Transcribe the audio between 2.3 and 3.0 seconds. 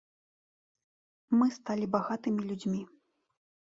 людзьмі.